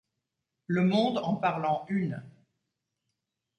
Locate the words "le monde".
0.65-1.19